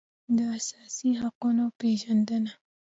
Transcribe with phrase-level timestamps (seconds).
[0.37, 2.51] د اساسي حقوقو پېژندنه